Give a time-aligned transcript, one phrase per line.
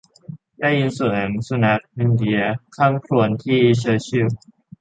[0.59, 2.41] ได้ยินเสียงสุนัขอินเดีย
[2.75, 4.39] คร่ำครวญที่เชอร์ชิลล์